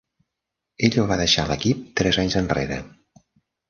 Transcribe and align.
Ella 0.87 1.05
va 1.13 1.19
deixar 1.23 1.45
l"equip 1.51 1.87
tres 2.03 2.21
anys 2.25 2.43
enrere. 2.45 2.85